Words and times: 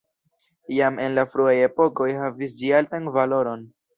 Jam 0.77 0.97
en 1.07 1.13
la 1.19 1.25
fruaj 1.33 1.53
epokoj 1.67 2.09
havis 2.21 2.57
ĝi 2.63 2.75
altan 2.81 3.13
valoron. 3.19 3.71